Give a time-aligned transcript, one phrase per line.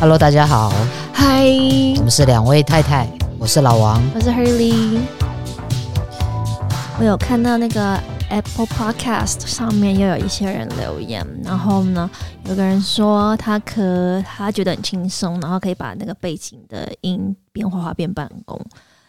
[0.00, 0.72] Hello，大家好，
[1.12, 1.46] 嗨，
[1.96, 4.98] 我们是两位太太，我是老王，我是 Hurley。
[6.98, 12.10] 我有看到那个 Apple Podcast 上面又有一些人留言，然后呢，
[12.44, 18.60] 有个人说他可他觉得很轻松，然后可以把那个背景的音变化化变办公，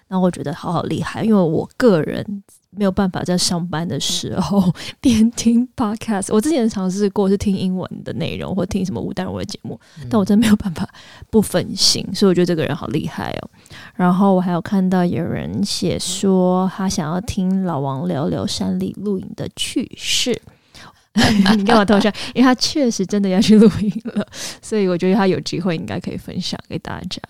[0.07, 2.43] 然后我觉得好好厉害，因为我个人。
[2.77, 4.61] 没有办法在上班的时候
[4.99, 6.27] 边听 podcast。
[6.33, 10.85] 我之前尝试过是听英文的内容，或听什么吴淡如的节目，但我真没有办法
[11.29, 12.05] 不分心。
[12.13, 13.49] 所以我觉得这个人好厉害哦。
[13.95, 20.37] 然后我还有看到有人写说他想要听老王聊聊山里露营的趣事。
[21.55, 22.11] 你干嘛偷笑？
[22.33, 24.27] 因为他确实真的要去露营了，
[24.61, 27.21] 所以我觉得他有机会应该可以分享给大家。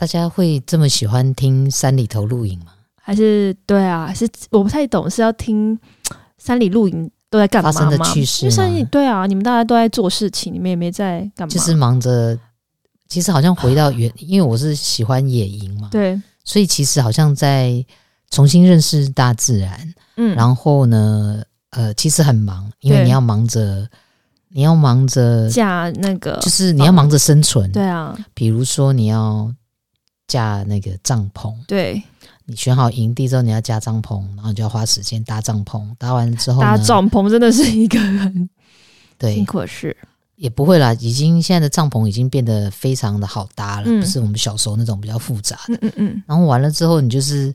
[0.00, 2.72] 大家会这么喜欢听山里头露营吗？
[3.02, 5.78] 还是对啊，是我不太懂，是要听
[6.38, 7.72] 山里露营都在干嘛吗？
[7.78, 8.46] 发生的趣事？
[8.46, 12.38] 因为山里对啊，你们大家都在做事情，你们也没在干嘛，就是忙着。
[13.10, 17.84] 其实好像回到原， 因为我是喜欢野营嘛，对，所以其实好像在
[18.30, 19.94] 重新认识大自然。
[20.16, 23.86] 嗯，然后呢，呃，其实很忙，因为你要忙着，
[24.48, 27.70] 你要忙着架那个，就是你要忙着生存。
[27.70, 29.52] 对啊，比如说你要
[30.30, 32.00] 架那个帐篷，对。
[32.46, 35.86] 你选好营地之后，你要架帐篷，然后你就要花时间搭帐篷。
[35.98, 38.48] 搭完之后，搭帐篷真的是一个很
[39.16, 39.96] 对辛苦的事。
[40.34, 45.74] 也不会啦，已经现在的帐篷已经变得非常的好搭了，嗯、不是我们小时候那种比较复杂的。
[45.74, 46.22] 嗯嗯嗯。
[46.26, 47.52] 然后完了之后，你就是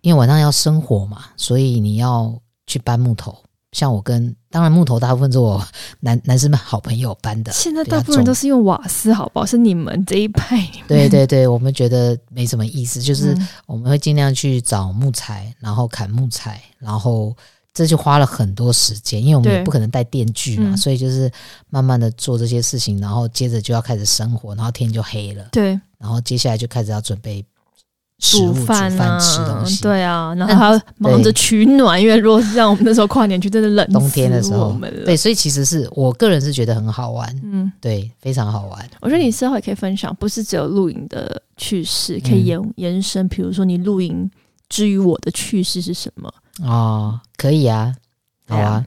[0.00, 2.34] 因为晚上要生火嘛，所以你要
[2.66, 3.36] 去搬木头。
[3.72, 5.66] 像我跟当然木头大部分是我
[6.00, 9.46] 男男生们好朋友搬的，现在大部分人都是用瓦斯，好不好？
[9.46, 10.70] 是你们这一派？
[10.86, 17.34] 对对对，我们觉得没什么意思，就是我们会尽量去找木材，然后砍木材，然后
[17.72, 21.30] 这就花了很多时间，因为我们也不可能带电锯嘛，所以就是
[21.70, 27.42] 慢慢的做这些事情，然后接着就要开始生火，然后天就黑了，对，然后接下来就开始要准备。
[28.22, 38.90] 煮饭啊，吃东西，对啊，然后还要忙着取暖，因为如果是像我们那时候跨年去，真的冷，冬天的时候，对，所以其实是我个人是觉得很好玩，嗯，对，非常好玩。
[39.00, 44.30] 我觉得你之后也可以分享，不是只有露营的趣事，可以延延伸，比如说你露营
[44.68, 46.32] 之于我的趣事是什么？
[46.62, 47.92] 哦，可以啊，
[48.48, 48.86] 好啊。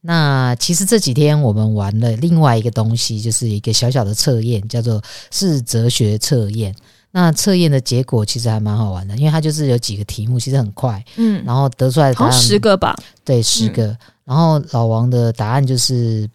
[0.00, 5.00] 那其实这几天我们玩了另外一个东西，就是一个小小的测验，叫做
[5.30, 6.74] 是哲学测验。
[7.16, 12.94] 那测验的结果其实还蛮好玩的，因为它就是有几个题目，其实很快，嗯，然后得出来的答案十个吧，
[13.24, 13.86] 对，十个。
[13.86, 16.28] 嗯、然后老王的答案就是，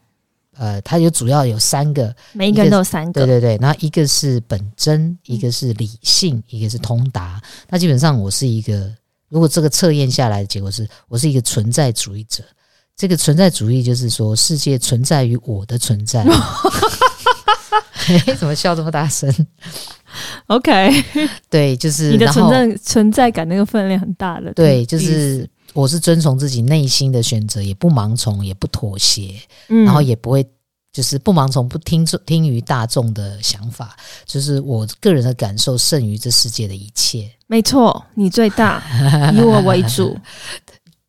[0.57, 3.59] 呃，它有主要有三个，每一个人都有三个，对对对。
[3.61, 7.39] 然后一个是本真，一个是理性，嗯、一个是通达。
[7.69, 8.91] 那基本上我是一个，
[9.29, 12.43] 如果这个测验下来的结果是我是一个存在主义者。
[12.97, 16.25] 这个存在主义就是说，世界存在于我的存在。
[18.07, 19.31] 哎，怎么笑这么大声
[20.47, 21.03] OK，
[21.49, 24.53] 对，就是你的存在存在感那个分量很大的。
[24.53, 29.33] 对，就是我是遵从自己内心的选择，也不盲从，也不妥协，
[29.69, 30.45] 嗯、然后也不会
[30.91, 33.95] 就是不盲从，不听听于大众的想法，
[34.25, 37.29] 就是我个人的感受胜于这世界的一切。
[37.47, 38.83] 没错，你最大，
[39.35, 40.17] 以我为主，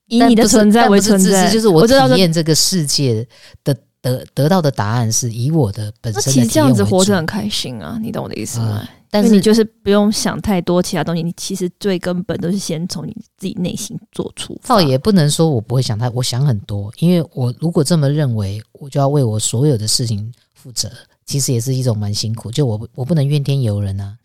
[0.06, 3.26] 以你的存在为存在，就是我体验这个世界
[3.64, 3.76] 的。
[4.02, 6.22] 得得到的答案是以我的本身。
[6.24, 8.80] 其实这样子活着很开心啊，你懂我的意思吗？
[8.82, 14.60] 嗯、但是你就是不用想太多其他东西，你其实最根本都是先从你自己内心做出。
[14.66, 20.91] 倒也不能说我不会想太，我想很多，因为我如果这么认为，我就要为我所有的事情负责，
[21.24, 22.50] 其实也是一种蛮辛苦。
[22.50, 24.16] 就我我不能怨天尤人啊，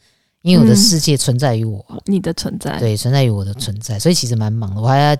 [0.42, 5.18] 因为我的世界存在于我，嗯、你的存在对存在于我的存在，所以其实蛮忙的，我还要。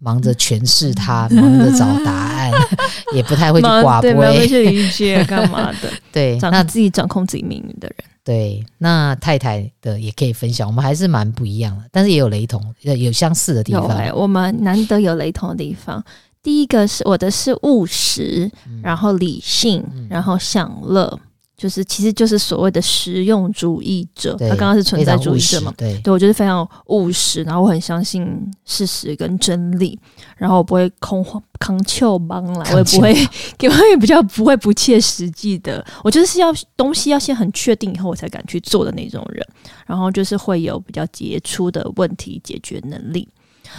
[0.00, 2.52] 忙着诠释它，忙着找答案，
[3.14, 5.90] 也不太会去挂杯，没有去理解干嘛的。
[6.12, 10.68] 对，那自己掌控自己命运的人，对，那太太的也可以分享。
[10.68, 13.88] 我们还是蛮不一样的，但是也有雷同，有相似的地方。
[13.96, 16.02] 欸、我们难得有雷同的地方。
[16.40, 21.18] 第一个是我的是务实，嗯、然后理性，嗯、然后享乐。
[21.58, 24.36] 就是，其实就是所谓的实用主义者。
[24.36, 25.74] 他刚刚是存在主义者嘛？
[25.76, 28.24] 对，对我觉得非常务实，然后我很相信
[28.64, 29.98] 事实跟真理，
[30.36, 33.12] 然后我不会空话扛秋帮来，我也不会，
[33.58, 35.84] 给 我也比较不会不切实际的。
[36.04, 39.44] 我觉得是要东西要先很确定以后，我才敢去做的那种人。
[39.84, 43.28] 然后就是会有比较杰出的问题解决能力。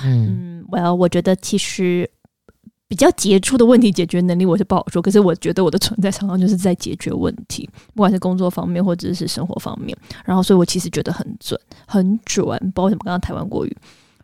[0.04, 2.10] 嗯，我要、well, 我觉得其实。
[2.90, 5.00] 比较杰出的问题解决能力，我是不好说。
[5.00, 9.96] 可是我觉得我的存在常常就是在解决问题，不管是工作方面或者是生活方面。
[10.26, 12.44] 然后，所以我其实觉得很准，很准。
[12.74, 13.02] 包括什么？
[13.06, 13.78] 刚刚台湾国语。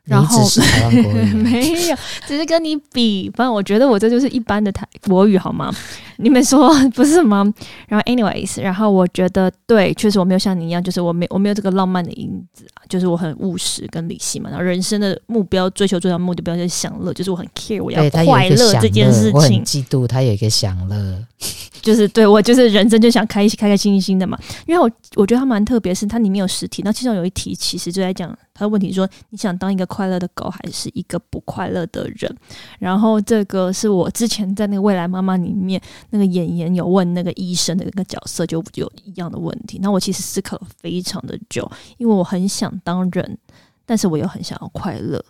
[0.04, 1.98] 然后只是台湾国语， 没有，
[2.28, 3.28] 只是跟你比。
[3.36, 5.74] 反正我觉得我这就是一般的台国语，好吗？
[6.20, 7.46] 你们说不是吗？
[7.88, 14.50] 然后，anyways，然后我觉得对，确实我没有像你一样，就是我没我没有这个浪漫的因子啊，就是我很务实跟理性嘛。
[14.50, 19.34] 然后人生的目标追求最大目的不要是享乐，就是我很 care 我要快乐这件事情。
[19.34, 21.24] 我很嫉妒他有一个享乐，
[21.82, 24.38] 就是对我就是人生就想开开开心心的嘛。
[24.66, 28.36] 因为我我觉得他蛮特别，是它里面有十题，那其中有一题其实就在讲。
[28.58, 32.34] 他的问题说：“你想当一个快乐的狗，还是一个不快乐的人？”
[32.80, 35.82] 然后这个是我之前在那个未来妈妈里面，
[36.16, 39.80] 那个演员有问那个医生的那个角色，就有一样的问题。
[39.82, 43.38] 那我其实思考了非常的久，因为我很想当人，
[43.86, 45.24] 但是我又很想要快乐。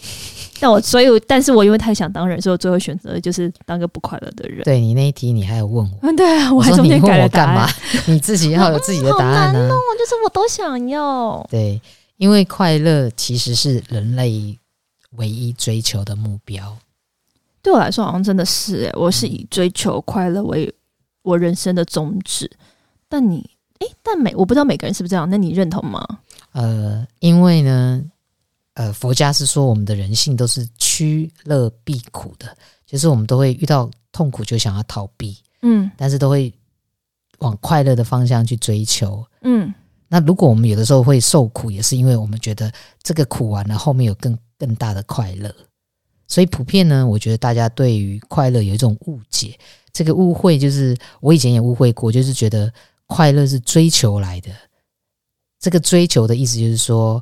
[0.60, 4.62] 但我所以，但是我因为太想当人，所以我最后选择就是当个不快乐的人。
[4.64, 5.98] 对，你那一题，你还有问我？
[6.02, 7.68] 嗯， 对啊，我还中间改了答案。
[8.06, 9.70] 你自己要有自己的答案呢、啊？
[9.70, 11.46] 哦，就是我都想要。
[11.50, 11.80] 对。
[12.16, 14.58] 因为快乐其实是人类
[15.12, 16.76] 唯一追求的目标。
[17.62, 20.72] 对我来说，好像真的是诶，我是以追求快乐为
[21.22, 22.50] 我人生的宗旨。
[23.08, 23.38] 但你，
[23.80, 25.28] 诶，但每我不知道每个人是不是这样？
[25.28, 26.06] 那你认同吗？
[26.52, 28.02] 呃，因为呢，
[28.74, 32.56] 呃，佛家是说我们的人性都是趋乐避苦的，
[32.86, 36.52] 就是我们都会遇到痛苦就想要逃避，嗯，但是都会
[37.38, 39.72] 往快乐的方向去追求，嗯。
[40.10, 42.72] 那如果我们有的时候会受苦，也是因为我们觉得
[43.02, 45.54] 这个苦完了，后面有更更大的快乐。
[46.28, 49.58] 所以普遍呢，我觉得大家对于快乐有一种误解。
[49.92, 52.72] 这个误会就是我以前也误会过，就是觉得
[53.06, 54.50] 快乐是追求来的。
[55.58, 57.20] 这个追求的意思就是说，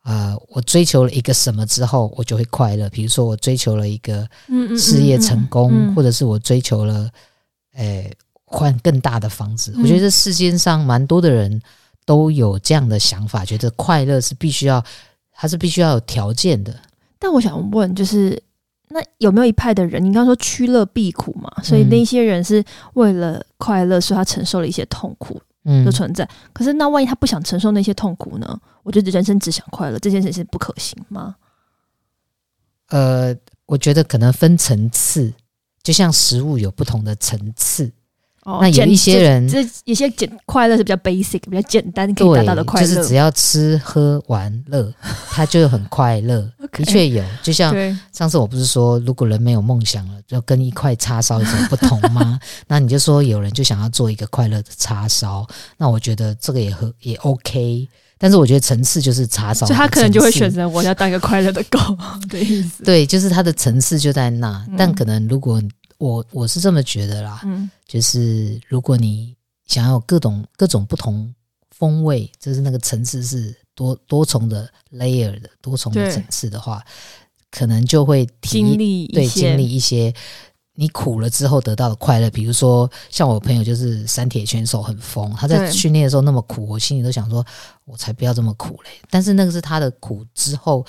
[0.00, 2.88] 啊、呃，我追求了一个什么之后，我就会快乐。
[2.88, 4.28] 比如说，我追求了一个
[4.76, 7.08] 事业成功，嗯嗯嗯嗯、或者是我追求了，
[7.74, 8.12] 诶、呃，
[8.44, 9.72] 换更大的房子。
[9.76, 11.62] 嗯、我觉得这世间上蛮多的人。
[12.06, 14.84] 都有这样的想法，觉得快乐是必须要，
[15.32, 16.74] 它是必须要有条件的。
[17.20, 18.42] 但我想问，就是
[18.88, 20.02] 那有没有一派的人？
[20.02, 22.64] 你刚刚说趋乐避苦嘛，所以那些人是
[22.94, 25.40] 为了快乐，所以他承受了一些痛苦
[25.84, 26.24] 的存在。
[26.24, 28.60] 嗯、可是那万一他不想承受那些痛苦呢？
[28.82, 31.36] 我觉得人生只想快乐，这件事是不可行吗？
[32.88, 33.36] 呃，
[33.66, 35.32] 我觉得可能分层次，
[35.82, 37.92] 就像食物有不同的层次。
[38.42, 44.90] 哦、那有一些人，这一些简快乐是比较 basic、比较简单可以达到的快乐，就是只要吃喝玩乐，
[45.28, 46.50] 他就很快乐。
[46.72, 47.74] 的确有，就像
[48.12, 52.40] 上次我不是说，如果人没有梦想了，就跟一块叉烧有什么不同吗？
[52.66, 55.46] 那你就说有人就想要做一个快乐的叉烧，
[55.76, 57.86] 那我觉得这个也和也 OK。
[58.16, 61.78] 但是我觉得层次就是叉烧，所以他可能就会选择我要当一个快乐的狗
[62.30, 62.82] 的意思。
[62.84, 65.62] 对，就是他的层次就在那，嗯、但可能如果。
[66.00, 69.36] 我我是这么觉得啦，嗯，就是如果你
[69.66, 71.32] 想要各种各种不同
[71.76, 76.82] 风味，就是那个层次是多多重的 layer 的多重的层次的话，
[77.50, 80.10] 可能就会体经历对经历一些
[80.74, 82.30] 你苦了之后得到的快乐。
[82.30, 87.44] 比如说，像我朋友就是三铁选手很疯，他在训练的时候那么苦，我心里都想说，
[87.84, 88.90] 我才不要这么苦嘞。
[89.10, 90.82] 但是那个是他的苦之后。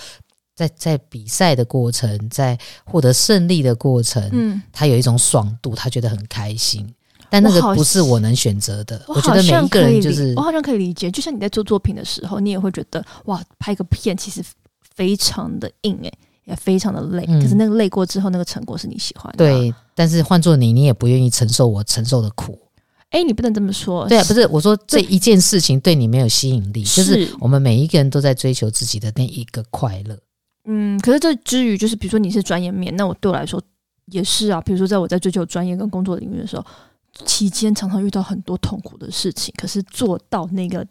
[0.67, 6.87] 在在比赛的过程，在获得胜利的过程，嗯，他有一种爽度，他觉得很开心。
[7.29, 9.01] 但那个不是我能选择的。
[9.07, 11.09] 我，我觉得每一个人就是，我好像可以理解。
[11.09, 14.43] 就像你在做作品的时候，你也会觉得哇，拍个片其实
[14.95, 17.25] 非常的硬诶、欸，也非常的累。
[17.29, 19.37] 嗯、可是那个累过之后，那个成果是你喜欢的。
[19.37, 22.59] 对，但是换做你，你也不愿意承受我承受的苦。
[23.11, 24.07] 哎、欸，你不能这么说。
[24.09, 30.17] 对啊，不是我说这一件事情对你没有吸引力，是就是我们每一个人都在追求自己的那一个快乐。
[30.65, 33.59] 嗯，可是这之余，就是比如说你是专业面，那我对我来说
[34.05, 34.61] 也是啊。
[34.61, 36.63] 比如说，在我在追求专业跟工作领域的时候，
[37.25, 39.51] 期间常常遇到很多痛苦的事情。
[39.57, 40.85] 可是做到那个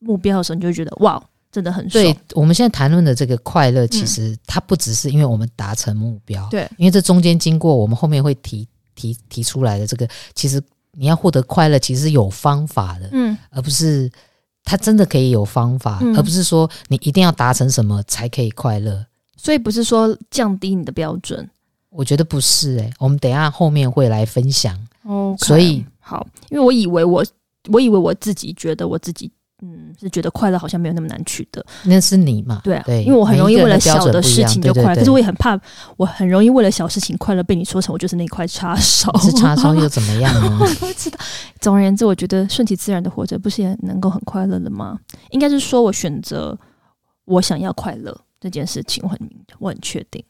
[0.00, 1.22] 目标的时候，你就会觉得哇，
[1.52, 2.02] 真的很爽。
[2.02, 10.60] 对，我们现在谈论的这个快乐，其实它不只是因为我们达成目标，对、嗯，因为这中间经过我们后面会提提提出来的这个，其实
[10.90, 14.10] 你要获得快乐，其实是有方法的，嗯，而不是。
[14.64, 19.04] 他真的可以有方法，嗯、而不是说你一定要达成什么才可以快乐。
[19.36, 21.48] 所以不是说降低你的标准，
[21.90, 24.74] 我觉得不是诶、欸，我们等一下后面会来分享。
[25.02, 27.24] 哦，Okay, 所以好，因为我以为我，
[27.70, 29.30] 我以为我自己觉得我自己。
[29.66, 31.64] 嗯，是觉得快乐好像没有那么难取得。
[31.84, 32.60] 那是你嘛？
[32.62, 35.58] 对啊，对，因为我很容易为了小的事情就快乐，对对对，可是我也很怕，
[35.96, 39.10] 我很容易为了小事情快乐，被你说成我就是那块叉烧。
[39.18, 40.58] 是叉烧又怎么样呢？
[40.60, 41.18] 我不知道。
[41.60, 44.98] 总而言之，我觉得顺其自然的活着，不是也能够很快乐的吗？
[45.30, 46.58] 应该是说我选择
[47.24, 49.18] 我想要快乐这件事情，我很
[49.58, 50.22] 我很确定。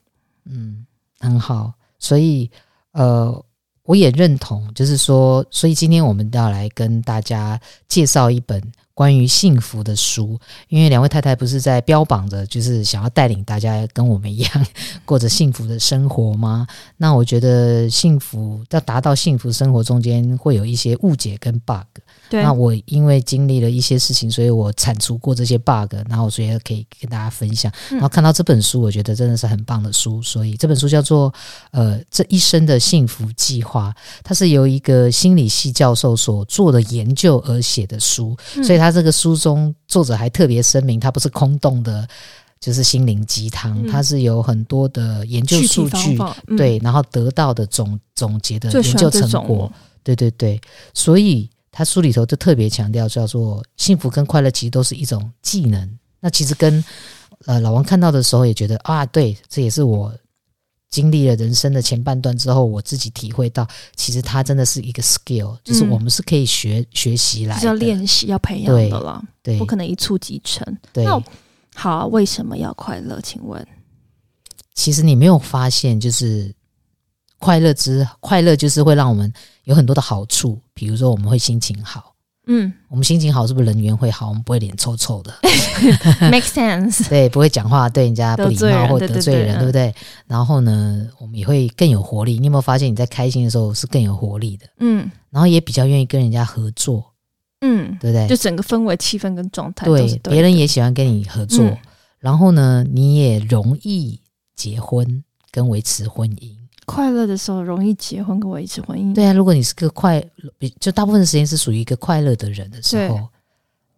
[0.45, 0.87] 嗯，
[1.19, 1.73] 很好。
[1.99, 2.49] 所以
[2.93, 3.45] 呃，
[3.83, 8.63] 我也认同，就是说，所以今天我们要来跟大家介绍一本。
[8.95, 14.67] 关于幸福的书，因为两位太太不是在标榜着，就是想要带领大家跟我们一样
[15.05, 16.67] 过着幸福的生活吗？
[16.97, 21.85] 那我觉得幸福要达到幸福生活中间会有一些误解跟 bug。
[22.31, 27.71] 对，那我因为经历了一些事情，所以我铲除过这些 bug，然后所以可以跟大家分享。
[27.91, 31.33] 然后看到这本书，我觉得真的是很棒的书，所以这本书叫做
[31.73, 42.07] 呃这一生的幸福计划，它是由一个心理系教授所做的研究而写的书，所以他这个书中作者还特别声明，他不是空洞的，
[42.61, 46.19] 就是心灵鸡汤，他是有很多的研究数据，
[46.55, 49.73] 对，然后得到的总总结的研究成果，
[50.03, 50.61] 对对对，
[50.93, 55.99] 所以他书里头就特别强调，叫做幸福跟快乐其实都是一种技能。
[56.21, 56.85] 那其实跟
[57.47, 60.13] 呃老王看到的时候也觉得啊，对，这也是我。
[60.95, 70.65] 经历了人生的前半段之后，我自己体会到，其实它真的是一个 skill，就是我们是可以学、嗯、学习来的，要练习、要培养的了，对，不可能一蹴即成。
[70.93, 71.21] 对，那
[71.75, 73.21] 好、啊，为什么要快乐？
[73.21, 73.67] 请问，
[74.73, 76.55] 其实你没有发现，就是
[77.41, 79.33] 快乐之快乐，就是会让我们
[79.65, 82.14] 有很多的好处，比如说我们会心情好。
[82.47, 84.29] 嗯，我们心情好，是不是人缘会好？
[84.29, 85.33] 我们不会脸臭臭的，
[86.31, 87.07] make sense。
[87.11, 89.95] 对，不会讲话对人家不礼貌或得罪人，对不对？
[90.27, 92.39] 然后呢，我们也会更有活力。
[92.39, 94.67] 你有没有发现你在开心的时候是更有活力的？
[94.81, 97.13] 嗯，然后也比较愿意跟人家合作，
[97.63, 98.29] 嗯，对不对？
[98.29, 101.65] 就整个氛围、气氛跟状态，对，别人也喜欢跟你合作。
[102.19, 104.21] 然后呢，你也容易
[104.55, 106.55] 结婚跟维持婚姻。
[106.85, 109.15] 快乐的时候容易结婚跟维持婚姻。
[109.15, 110.25] 对啊，如果你是个快，
[110.81, 113.29] 就大部分的时间是属于一个快乐的人的时候，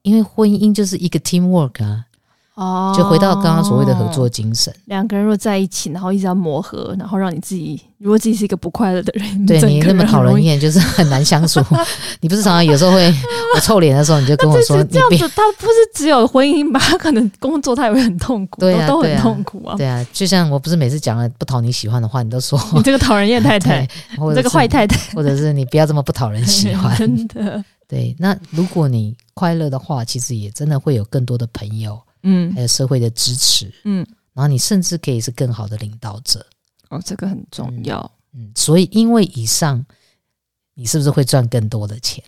[0.02, 2.06] 因为婚姻就是一个 teamwork 啊。
[2.56, 4.74] 哦，就回到刚刚所谓的合作精神。
[4.86, 11.60] 两个人若在一起，然后一直要磨合，然后让你自己，如果自己是一个不快乐的人，对你那么讨人厌，就是很难相处。
[12.20, 13.14] 你不是常常有时候会
[13.54, 16.80] 我臭脸的时候，你就跟我说， 这样子，他不是只有婚姻吧？
[16.80, 19.76] 他可能工作他也会很痛苦，对啊，都很痛苦啊。
[19.76, 23.86] 对啊，就像我不是每次讲了不讨你喜欢的话，你都说 你这个讨人厌太太，
[24.16, 26.96] 或者这个坏太太，或者是你不要这么不讨人喜欢。
[26.96, 28.16] 真的，对。
[28.18, 32.00] 那如果你快乐的话，其实也真的会有更多的朋友。
[32.28, 34.04] 嗯，还有社会的支持，嗯，
[34.34, 36.44] 然后你甚至可以是更好的领导者，
[36.90, 38.00] 哦，这个很重要，
[38.32, 39.86] 嗯，嗯，所以因为以上，
[40.74, 42.22] 你是不是会赚更多的钱？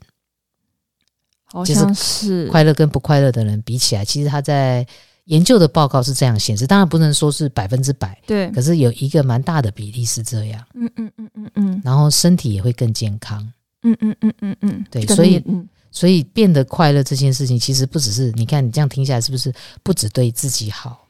[1.42, 4.86] 好像是快乐跟不快乐的人比起来，其实他在
[5.24, 13.42] 研究的报告是这样显示，当然不能说是百分之百，对，可是有一个蛮大的比例是这样，嗯嗯嗯嗯嗯，然后身体也会更健康，
[13.82, 15.68] 嗯嗯嗯嗯嗯，对，所以嗯。
[15.98, 19.52] 所以变得快乐这件事情，其实不只是你看你这样听下来，是不是
[19.82, 21.08] 不只对自己好，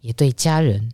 [0.00, 0.90] 也对家人、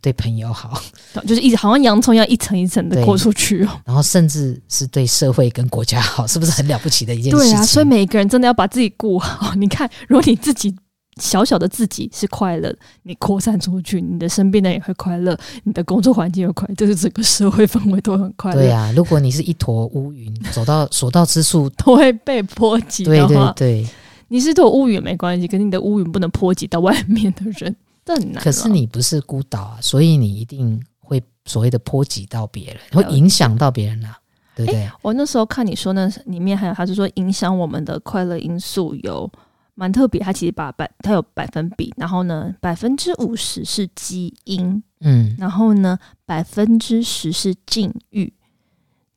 [0.00, 0.82] 对朋友好，
[1.26, 3.80] 就是一直好像洋葱一样一层一层的过出去哦。
[3.84, 7.50] 然后甚至是对社会跟国家好，是不是很了不起的一件事情？
[7.50, 9.54] 对啊，所以每一个人真的要把自己顾好。
[9.56, 10.74] 你看，如果你自己。
[11.20, 18.60] 小小的自己是快乐，你扩散出去，你的身边的人也会快乐，你的工作环境也快乐，就是整个社会氛围都很快乐。
[18.60, 23.90] 对呀、啊，如果你是一坨乌云，走到所到之处 都会被波及的话，对对对，
[24.28, 28.42] 你是一坨乌云没关系，可是你的乌云不能波及到外面的人，这很难。
[28.42, 34.18] 可是你不是孤岛啊，所以你一定会所谓的波及到别人，会影响到别人啊，
[34.54, 34.86] 对不对？
[35.00, 39.30] 我那时候看你说那里面还有，他是说影响我们的快乐因素有。
[39.78, 48.32] 蛮特别，它其实把百它有百分比，然后呢，百分之五十是基因，嗯，然后呢，百分之十是境遇，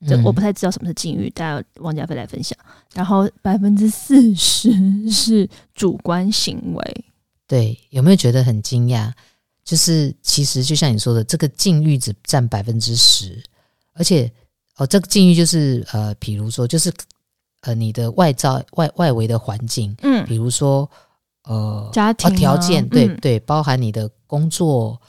[0.06, 2.60] 这、嗯、我不太知道什么是境遇，大家王家飞来分享，
[2.94, 7.06] 然后百分之四十是主观行为，
[7.48, 9.14] 对，有没有觉得很惊讶？
[9.64, 13.42] 就是其实就像你说的，这个境遇只占百分之十，
[13.94, 14.30] 而且
[14.76, 16.92] 哦，这个境遇就是呃，比如说就是。
[17.62, 20.90] 呃，你的外在外外围的环境，嗯，比如说
[21.44, 25.00] 呃，家庭条件，对对，包含你的工作、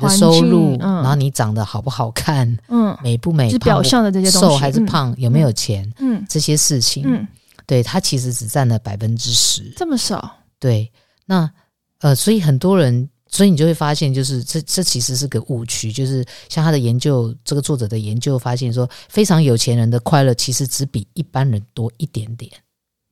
[0.00, 7.26] 的收入，然后你长得好不好看，嗯，美不美，是表象的这些东西，瘦还是胖，有没有钱，嗯，这些事情，嗯，
[7.66, 10.90] 对，它其实只占了百分之十，这么少，对，
[11.26, 11.50] 那
[12.00, 13.08] 呃，所以很多人。
[13.30, 15.92] 所以你就会发现，就是这这其实是个误区。
[15.92, 22.50] 就是像他的研究，这个作者的研究发现说，非常有钱人的快乐其实只比一般人多一点点。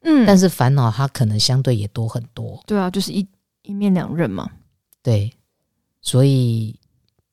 [0.03, 2.61] 嗯，但是烦恼他可能相对也多很多。
[2.67, 3.27] 对啊，就是一
[3.63, 4.51] 一面两刃嘛。
[5.03, 5.33] 对，
[6.03, 6.77] 所以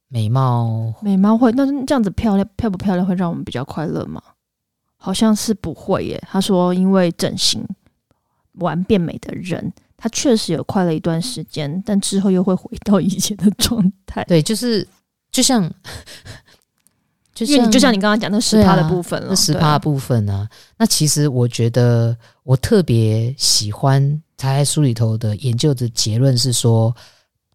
[0.07, 4.21] 美貌美貌会，那这样子漂亮漂不漂亮会让我们比较快乐吗？
[4.97, 6.23] 好像是不会耶。
[6.27, 7.67] 他说，因为整形
[8.53, 9.73] 完变美的人。
[9.97, 14.23] 他确实有快乐一段时间，但之后又会回到以前的状态。
[14.25, 14.87] 对，就是
[15.31, 15.71] 就像，
[17.33, 20.49] 就像就像你刚刚讲那十趴的部分了，那十趴的部分呢、啊？
[20.77, 26.95] 那其实我觉得我特别喜欢他在书里头的研究的结论是说，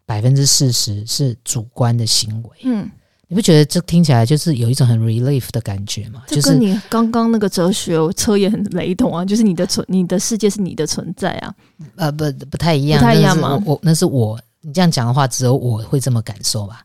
[0.05, 2.49] 百分之四十是主观的行为。
[2.63, 2.89] 嗯，
[3.31, 6.21] 你不觉得这听起来就是有一种很 relief 的感觉吗？
[6.27, 11.55] 就跟你刚刚那个哲学车也很雷同啊，就是你的存，你的世界是你的存在啊。
[11.95, 13.51] 呃，不，不太一样，不太一样吗？
[13.65, 16.83] 我，我那是我，你这样讲的话，只有我会这么感受吧？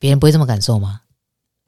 [0.00, 1.02] 别人不会这么感受吗？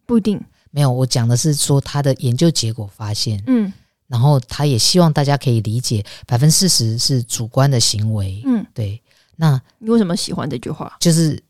[0.05, 0.43] 不一定。
[0.73, 3.73] 没有，我讲的是说他的研究结果发现，嗯。
[4.09, 8.43] 然后他也希望大家可以理解，百分之四十是主观的行为。
[8.45, 9.01] 嗯，对。
[9.37, 10.97] 那你为什么喜欢这句话？
[10.99, 11.41] 就是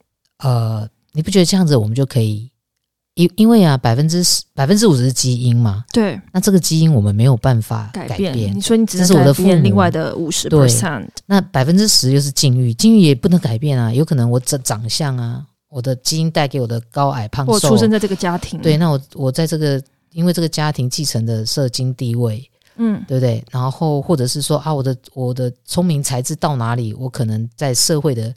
[0.41, 2.51] 呃，你不觉得这样子我们就可以？
[3.15, 5.85] 因因为啊，百分之十百分之五十是基因嘛。
[5.93, 6.21] 对。
[6.33, 8.35] 那这个基因我们没有办法改变。
[8.55, 11.09] 你说你只是我的父母另外的五十 percent。
[11.25, 13.91] 那百分之十又是境遇，境遇也不能改变啊。
[13.91, 18.61] 有可能我长长相啊，我的基因带给我的高矮胖瘦，我出生在这个家庭。
[18.61, 19.83] 对，那我我在这个。
[20.15, 23.45] 因为这个家庭继承的社经地位，嗯，对不对？
[23.51, 28.33] 然后或者是说啊，我的我的聪明才智到哪里，我可能在社会的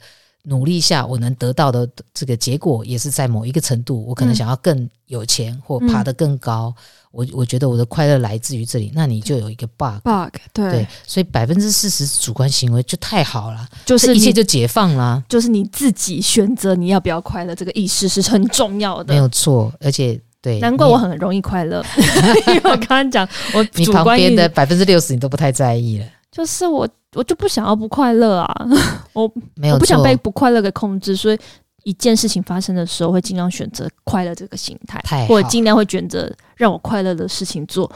[0.48, 4.04] 努力下，我能得到的这个结果也是在某一个程度。
[4.06, 6.74] 我可能想要更有钱、嗯、或爬得更高，
[7.10, 8.90] 我我觉得我的快乐来自于这里。
[8.94, 20.20] 那你就有一个 bug bug，对，对，所以百分之四十主观行为就太好了，就是一切就解放了，就是你自己选择你要不要快乐，这个意识是很重要的，没有错，而且。
[20.40, 21.84] 对，难怪我很容易快乐，
[22.46, 28.66] 因为我刚刚讲，我 你旁边的百分之六十你都不太在意了，就是我我就不想要不快乐啊，
[29.12, 31.38] 我 没有我不想被不快乐给控制，所以
[31.84, 37.90] 一件事情发生的时候会尽量选择快乐这个心态，或者尽量会选择让我快乐的事情做，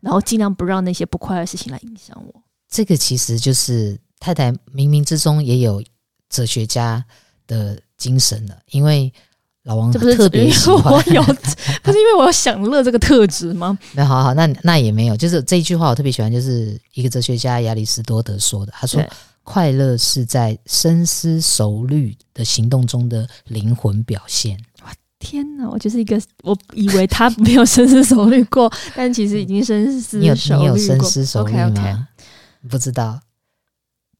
[0.00, 2.42] 然后尽量不让那些不快乐的事情来影响我。
[2.68, 5.82] 这个其实就是太太冥冥之中也有
[6.28, 7.04] 哲学家
[7.46, 9.12] 的精神了，因为。
[9.66, 11.20] 老王这不是特别喜欢， 我有，
[11.82, 13.76] 不是因为我有享乐这个特质吗？
[13.94, 19.02] 那好好，那那也没有，就是这一句话我特别喜欢，就是一个哲学家亚里士多德说的，他说
[19.42, 24.56] ：“快乐是在深思熟虑的行动中的灵魂表现。”
[24.86, 25.68] 哇，天哪！
[25.68, 30.34] 我就是一个，我以为他没有深思熟虑过，但其实已经深思熟虑过。
[30.36, 32.68] 你有你有深思熟虑吗？Okay, okay.
[32.70, 33.20] 不知道，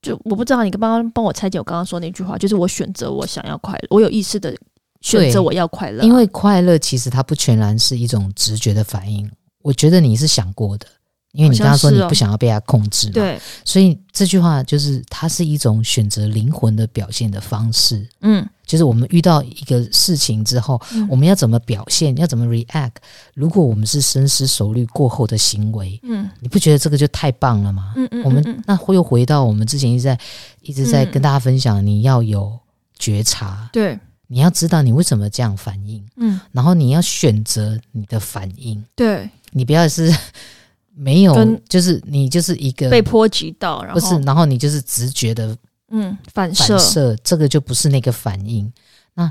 [0.03, 0.65] 就我不知道。
[0.65, 4.53] 你刚刚帮我拆解我刚刚说那句话，就是我选择我想要快乐，我有意识的。
[5.01, 9.31] 选择我要快乐，因为快乐其实它不全然是一种直觉的反应。
[9.63, 10.87] 我觉得你是想过的，
[11.33, 18.09] 因为你刚刚说你不想要被他控制嘛，对，所以这句话就是它是一种选择灵魂的表现的方式。
[18.21, 20.81] 嗯，就是我们遇到一个事情之后，
[21.11, 22.93] 我们要怎么表现，要怎么 react？
[23.35, 27.93] 如果我们是深思熟虑过后的行为，嗯，你不觉得这个就太棒了吗？
[27.97, 30.19] 嗯嗯，我们那会又回到我们之前一直在
[30.63, 32.57] 一直在跟大家分享，你要有
[32.99, 33.99] 觉察，对。
[34.29, 40.13] 你要知道你为什么这样反应，嗯，然后你要选择你的反应，对，你不要是
[40.95, 45.57] 没有，就是你就是一个被波及到，然后不是，然后你就是直觉的，
[45.91, 48.73] 嗯，反射，反射，这个就不是那个反应。
[49.15, 49.31] 那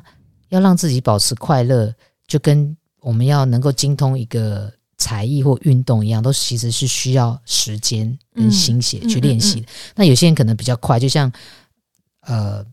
[0.50, 1.94] 要让自己保持快乐，
[2.28, 9.62] 就跟我们要能够精通一个才艺或运动一样，都其实是需要时间跟心血去练习的。
[9.62, 9.94] 嗯嗯嗯嗯。
[9.98, 11.30] 那有些人可能比较快，就像
[12.22, 12.66] 呃。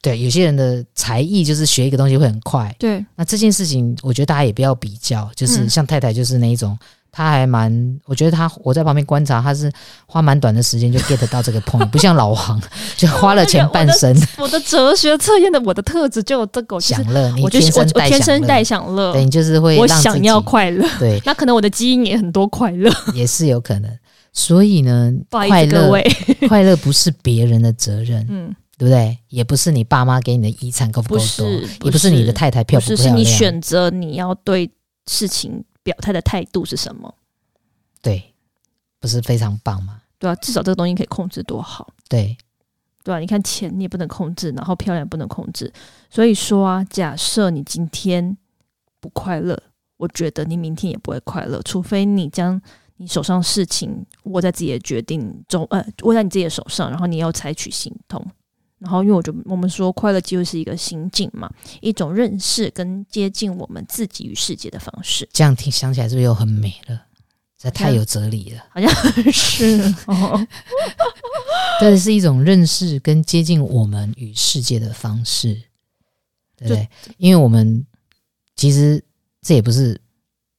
[0.00, 2.74] 对，有些人的才艺就是学一个东西会很快。
[2.78, 5.28] 对，那这件事情，我觉得大家也不要比较。
[5.34, 6.78] 就是像太太，就是那一种，
[7.10, 9.70] 她、嗯、还蛮，我觉得她我在旁边观察，她是
[10.06, 12.62] 花蛮短的时间就 get 到这个 point，不像老王
[12.96, 14.16] 就花了前半生。
[14.38, 20.88] 我的哲学测验的我的特质就有这个享乐，你我天生我天生带享乐，对，你就是会我想要快乐。
[21.00, 23.90] 对，那可能我的基因也很多快乐， 也是有可能。
[24.32, 25.90] 所以呢，快乐
[26.48, 28.24] 快乐不是别人的责任。
[28.30, 28.54] 嗯。
[28.78, 29.18] 对不对？
[29.28, 31.46] 也不是你爸妈给你的遗产够不够多，
[31.82, 34.70] 也不是你的太太漂不漂亮，是你选择你要对
[35.08, 37.12] 事情表态的态度是什么？
[38.00, 38.32] 对，
[39.00, 40.00] 不是非常棒吗？
[40.18, 41.92] 对啊，至少这个东西可以控制多好。
[42.08, 42.38] 对，
[43.02, 45.72] 对啊，你看钱你也不能控制，然后漂亮也不能控制，
[46.08, 48.36] 所以说啊，假设你今天
[49.00, 49.60] 不快乐，
[49.96, 52.60] 我觉得你明天也不会快乐，除非你将。
[53.00, 58.20] 你手上事情握在自己的决定中，呃，握在你自己的手上，然后你要采取行动。
[58.78, 65.28] 然后，因为我觉得我们说快乐就是一个心境嘛，一种认识跟接近我们自己与世界的方式。
[65.32, 67.02] 这样听想起来是不是又很美了？
[67.58, 68.90] 这太有哲理了，好像
[69.32, 70.46] 是哦。
[71.80, 75.54] 这是一种认识跟接近我们与世界的方式，
[76.56, 76.88] 对不对？
[77.16, 77.84] 因为我们
[78.56, 79.02] 其实
[79.42, 80.00] 这也不是。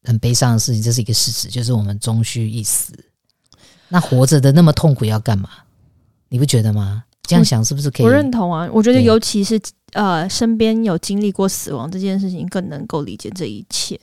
[0.05, 2.93] 很悲伤的事情，这是一个事实，就是我们终须一死。
[3.89, 5.49] 那活着的那么痛苦要干嘛？
[6.29, 7.03] 你不觉得吗？
[7.30, 8.06] 这样想是不是可以？
[8.08, 9.62] 我认同啊，我觉得尤其是
[9.94, 14.00] 呃，身边有经历过死亡这件事情，更能够理解这一切。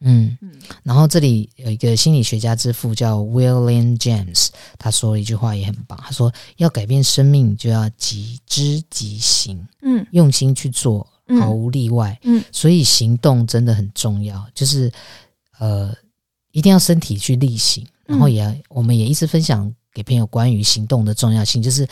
[0.00, 0.50] 嗯嗯。
[0.82, 11.06] 然后这里有一个心理学家之父叫 William James，他说了一句话也很棒，他说要改变生命就要即知即行，嗯，用心去做，
[11.38, 12.42] 毫无例外，嗯。
[12.50, 14.90] 所以行动真的很重要，就是
[15.58, 15.94] 呃，
[16.52, 21.86] 一定要身体去力行，然后也要我们也一直分享给朋友关于行动的重要性，就是。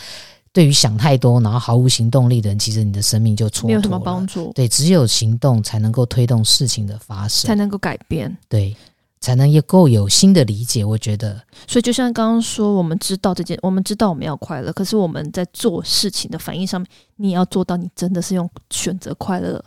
[0.58, 3.66] 对于想太多，然后毫无行动力的人，其实你的生命就蹉跎。
[3.68, 4.50] 没有什么帮助。
[4.56, 8.36] 对，只有行动才能够推动事情的发生，才能够改变。
[8.48, 8.76] 对，
[9.20, 10.84] 才能也够有新的理解。
[10.84, 19.64] 我觉得，所以就像刚刚说，我们知道这件，我们知道我们要快乐，可是我们在做事情的反应上面，你也要做到，你真的是用选择快乐。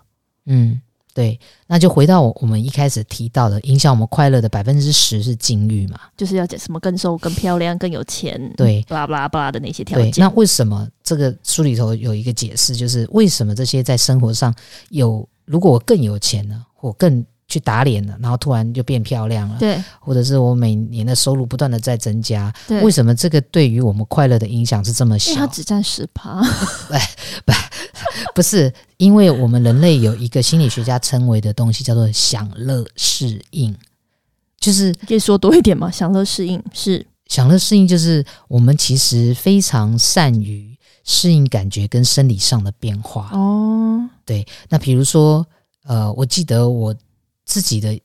[0.48, 0.82] 嗯。
[1.13, 10.13] 对，那就回到我我们一开始提到的，影响我们快乐的百分之十是境遇嘛，就是要讲什么更瘦、更漂亮、更有钱，对，巴拉巴拉巴拉的那些条件。
[10.17, 14.54] 那为什么这个书里头有一个解释，就是为什么这些在生活上
[14.89, 25.32] 有，如果我更有钱呢，我更去打脸了，然后突然就变漂亮了，对，或者是我每年的收入不断的在增加，对，为什么这个对于我们快乐的影响是这么小？
[25.32, 26.39] 因为它只占十趴，
[26.88, 26.93] 不
[27.45, 27.52] 不
[28.36, 33.76] 不是，因为我们人类有一个心理学家称为的东西叫做享乐适应，
[34.60, 35.90] 就是可以说多一点吗？
[35.90, 44.10] 享乐适应是享乐适应，就是我们其实非常善于适应感觉跟生理上的变化哦。
[44.26, 45.46] 对，那比如说，
[45.84, 46.96] 呃，我记得我。
[47.44, 48.00] 自己的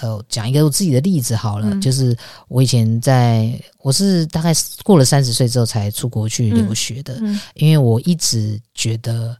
[0.00, 2.16] 呃，讲一个我自己的例子好了，嗯、就是
[2.48, 9.36] 我以前在，我是大概过了三十岁之后才出国去留学的，嗯嗯、因为我一直觉得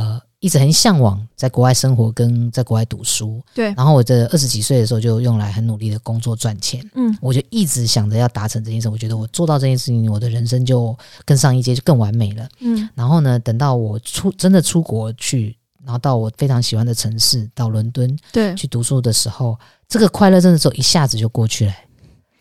[0.00, 3.66] 呃，一直很向往在国外生活跟在国外读书，对。
[3.74, 12.88] 然后我这二十几岁的时候就用来很努力的工作赚钱，嗯，我就一直想着要达成这件事，我觉得我做到这件事情，我的人生就更上一阶，就更完美了，嗯。
[12.94, 15.56] 然后呢，等到我出真的出国去。
[15.82, 19.58] 然后到我非常喜欢的城市，到伦敦，对，去读书的时候，
[19.88, 21.72] 这个快乐真的时候一下子就过去了。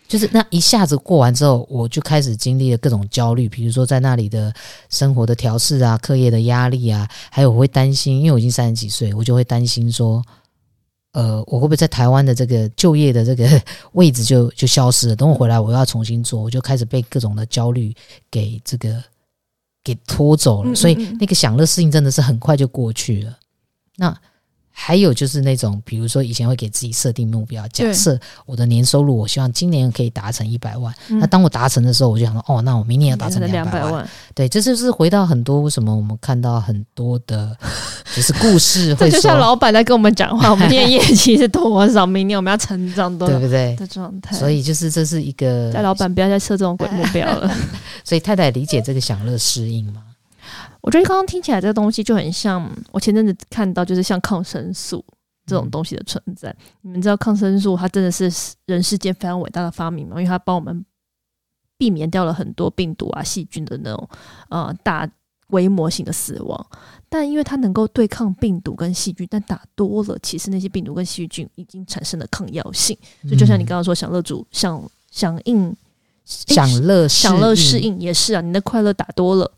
[0.09, 4.53] 就是那一下子过完之后，我就开始经历了各种焦虑，比如说在那里的
[4.89, 10.21] 生活的调试啊，课业的压力啊，还有我会担心，因为我已经三十几岁，我就会担心说，
[11.13, 13.47] 呃，我会不会在台湾的这个就业的这个
[13.93, 15.15] 位置就就消失了？
[15.15, 17.95] 等我回来，我要重新做，我就开始被各种的焦虑
[18.29, 19.01] 给这个。
[19.81, 23.39] 给拖走了，所以那个享乐适应真的是很快就过去了。
[23.95, 24.15] 那。
[24.81, 30.95] 还有就是那种，比如说以前会给自己设定目标，假设我的年收入，我希望今年可以达成一百万。
[31.09, 33.91] 嗯、那当我达成的时候，我就想说，哦，那我明年要达成两百万。
[33.91, 37.53] 万对，这就是回到很多为什么我们看到很多的，
[38.15, 43.75] 就是故事会说， 就像老板在跟我们讲话，我们今天业绩是多少，明年我们要成长多少，对不对？
[43.75, 44.33] 的状态。
[44.37, 47.53] 所以就是这是一个，在老板不要再设这种鬼目标了。
[48.05, 50.01] 所以太太理解这个享乐适应吗？
[50.81, 55.03] 我觉得刚刚听起来这个东西就很像我前阵子看到，就是像抗生素
[55.45, 56.49] 这种东西的存在。
[56.49, 58.31] 嗯、你们知道抗生素它真的是
[58.65, 60.15] 人世间非常伟大的发明吗？
[60.17, 60.85] 因为它帮我们
[61.77, 64.09] 避免掉了很多病毒啊、细菌的那种
[64.49, 65.09] 呃大
[65.47, 66.67] 规模性的死亡。
[67.09, 72.95] 但因为它能够对抗病毒跟细菌，但打多了，其实那些病毒跟细菌已经产生了抗药性。
[73.27, 75.75] 就就像你刚刚说，享乐主享响应
[76.23, 79.51] 享乐享乐适应也是啊，你的快乐打多了。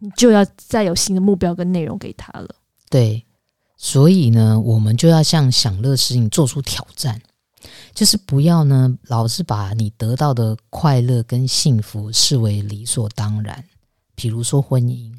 [0.00, 2.48] 你就要再有新的目标跟内容给他了。
[2.88, 3.24] 对，
[3.76, 7.22] 所以呢，我们就要向享乐事情做出挑战，
[7.94, 13.64] 就是不要呢老是把你得到的快乐跟幸福视为理所当然。
[14.16, 15.10] 比如说婚姻，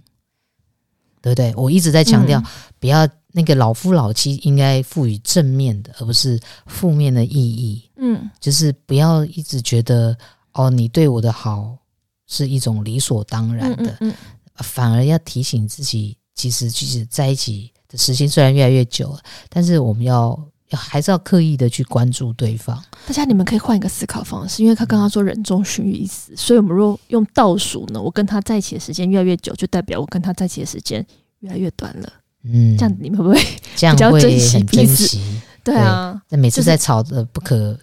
[1.22, 1.54] 对不对？
[1.56, 2.46] 我一直在强调，嗯、
[2.80, 7.89] 不要那个老夫老妻应该赋予正面的，而不是负面的意义。
[7.96, 10.15] 嗯，就是不要一直觉得
[10.54, 11.76] 哦，你对我的好
[12.28, 13.98] 是一种理所当然的。
[14.02, 14.15] 嗯，嗯，嗯。
[14.58, 20.38] 反而要提醒自己，其实其实在一起的时间虽然越来越久了，但是我们要
[20.70, 22.82] 要还是要刻意的去关注对方。
[23.08, 31.06] 大家你们可以换一个思考方式，因为他刚刚说人终须一死，所以我们若用倒数呢，我跟他在一起的时间越来越久，就代表我跟他在一起的时间
[31.40, 32.14] 越来越短了。
[32.44, 33.40] 嗯，这样你们会不会
[33.76, 35.22] 这样会很珍惜？
[35.64, 37.78] 对啊，那每次在吵的不可。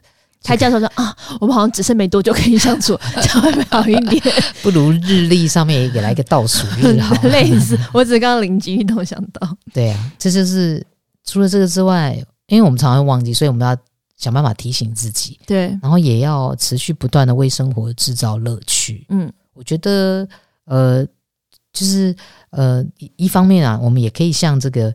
[0.49, 4.23] 开教授说啊，我们好像只剩没多久可以相处，这样会不会好一点？
[4.65, 7.79] 不如日历上面也给来一个倒数日好，类似。
[7.93, 10.83] 我只是刚刚灵机一动想到，对啊，这就是
[11.23, 13.77] 除了这个之外，因为我们常常会忘记，所以我们要
[14.17, 15.39] 想办法提醒自己。
[15.47, 19.05] 对，然后也要持续不断的为生活制造乐趣。
[19.11, 20.27] 嗯，我觉得
[20.65, 21.05] 呃，
[21.75, 22.17] 就是
[22.53, 22.83] 呃，
[23.17, 24.95] 一方面啊，我们也可以像这个。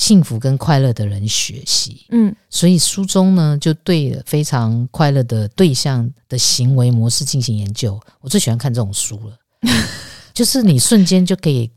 [0.00, 8.00] 幸福跟快乐的人学习，嗯，所以书中呢就对非常快乐的对象的行为模式进行研究。
[8.22, 9.36] 我最喜欢看这种书了，
[10.32, 11.70] 就是你瞬间就可以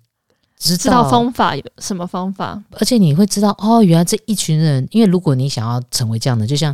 [0.57, 6.73] 知道，知道方法有什么方法，而且你会知道哦，原来这一群人，因为如果你想要成为这样的，就像。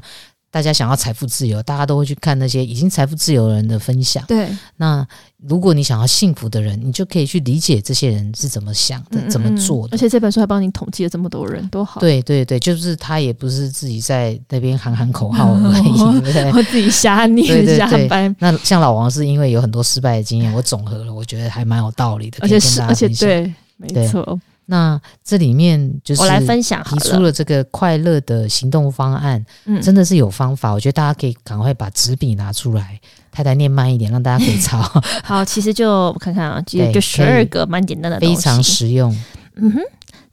[0.51, 4.23] 大家想要财富自由，大家都会去看那些已经财富自由的人的分享。
[4.27, 5.07] 对，那
[5.37, 9.95] 如果你想要幸福的人，你就可以去理解这些人是怎么想的，嗯嗯嗯，怎么做的。
[9.95, 12.01] 而且这本书还帮你统计了这么多人，多好。
[12.01, 18.33] 对对对，就是他也不是自己在那边喊喊口号而已，嗯、对对我自己瞎念瞎掰。
[18.39, 22.39] 那像老王是因为有很多失败的经验，我总和了，我觉得还蛮有道理的。
[22.41, 24.39] 而且是，而且对，没错。
[24.71, 30.71] 那这里面就是我来分享提出了这个快乐的行动方案，嗯，真的是有方法。
[30.71, 33.01] 我觉得大家可以赶快把纸笔拿出来，
[33.31, 34.79] 太太念慢一点，让大家可以抄。
[35.25, 36.61] 好，其实就我看看啊，
[36.93, 39.11] 就十二个蛮简单的，非常实用。
[39.55, 39.81] 嗯哼，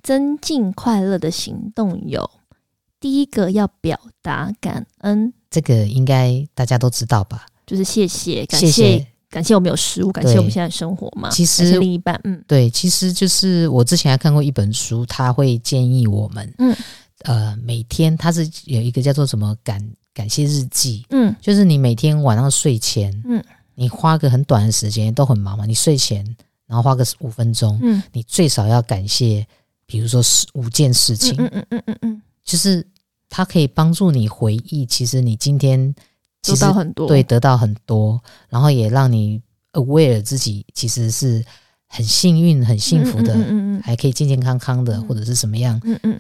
[0.02, 2.30] 增进快乐的行动有
[3.00, 7.46] 第一个要表达感恩，这个应该大家都知道吧？
[7.66, 9.06] 就是谢谢，感谢。
[9.36, 11.28] 感谢我们有食物，感谢我们现在生活嘛。
[11.28, 16.74] 其实另一半，嗯，对，其实就是我之前还看过一本书，他会建议我们，嗯，
[17.24, 23.44] 呃，每天他是有一个叫做什么感感谢日记，嗯，就是你每天晚上睡前，嗯，
[23.74, 26.24] 你花个很短的时间，都很忙嘛，你睡前
[26.66, 29.46] 然后花个五分钟，嗯，你最少要感谢，
[29.84, 30.22] 比如说
[30.54, 32.86] 五件事情，嗯嗯嗯嗯嗯，就是
[33.28, 35.94] 它可以帮助你回忆，其实你今天。
[36.54, 39.40] 得到很多，对，得到很多，然后也让你
[39.72, 41.44] aware 自己其实是
[41.88, 46.18] 很幸运、很幸福的，嗯嗯嗯嗯，还可以健健康康的，或者是什么样，嗯嗯，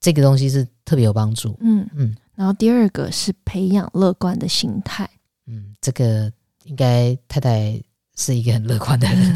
[0.00, 1.88] 这个东西是特别有帮助，嗯。
[1.94, 2.16] 嗯。
[2.34, 5.08] 然后第二个是培养乐观的心态，
[5.46, 6.32] 嗯，这个
[6.64, 7.80] 应该太太
[8.16, 9.34] 是一个很乐观的人，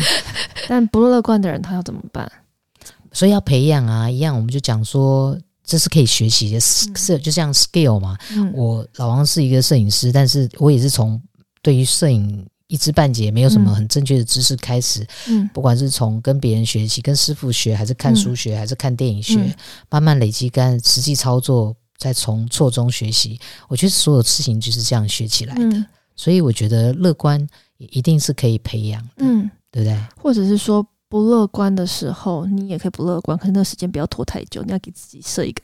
[0.68, 2.30] 但不乐观的人他要怎么办？
[3.12, 5.38] 所以要培养啊，一样我们就讲说。
[5.64, 8.18] 这是可以学习的，是就像 skill 嘛。
[8.32, 11.20] 嗯、我老王是一个摄影师，但是我也是从
[11.62, 15.06] 对于摄影一知半解，没有什么很正确的知识开始。
[15.28, 19.54] 嗯，不管是从跟别人学习、跟师傅学，还是看书学，嗯、还是看电影学，嗯、
[19.88, 23.38] 慢慢累积跟实际操作，再从错中学习。
[23.68, 25.64] 我觉得所有事情就是这样学起来的。
[25.64, 27.46] 嗯、所以我觉得乐观
[27.78, 29.96] 也一定是可以培养的，嗯，对不对？
[30.16, 30.86] 或者是说。
[31.12, 34.62] 不乐观的时候，你也可以不乐观，可是那个时间不要拖太久。
[34.62, 35.62] 你要给自己设一个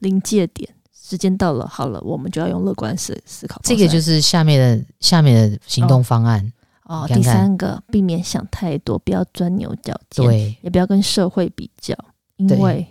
[0.00, 3.58] 临界点，时间到了，好了，我们就要用乐观思思考。
[3.64, 6.52] 这个就是下面的下面的行动方案
[6.84, 7.06] 哦。
[7.08, 11.96] 看看第三个，避免想太多，不要钻牛角尖，对，也不要跟社会比较，
[12.36, 12.86] 因为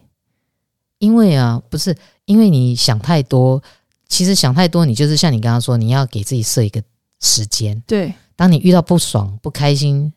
[0.98, 3.62] 因为啊，不是因为你想太多，
[4.08, 6.82] 其实想太多，你就是像你刚刚说，你要给自己设一个
[7.20, 7.80] 时间。
[7.86, 10.12] 对，当你遇到不爽、不开心。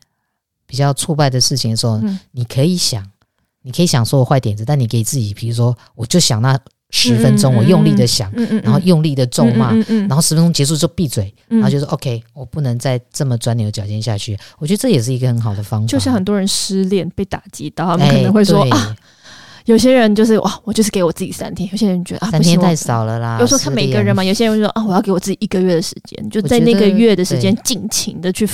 [0.67, 3.05] 比较挫败的事情的时候，嗯、你可以想，
[3.61, 6.59] 你可以想说我坏点子，但你给自己，比如说，我就想那
[6.91, 8.31] 十分钟，我用力的想，
[8.63, 9.73] 然后用力的咒骂，
[10.07, 14.37] 然后十分钟结束就闭嘴，嗯、然后就说 OK，我不能再这么钻牛角尖下去。
[14.59, 15.87] 我觉得这也是一个很好的方法。
[15.87, 18.95] 就像很多人失恋被打击到，他们可能会说、欸、啊，
[19.65, 23.37] 有些人就是哇，我就是给我自己三天；有些人觉得啊，三天太少了啦。
[23.41, 28.47] 有时候看每个人嘛，有些人会说啊，我要给我自己一个月的时间，就在那个月的时间尽情的去。